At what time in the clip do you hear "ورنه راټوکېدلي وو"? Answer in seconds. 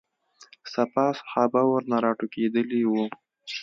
1.71-3.05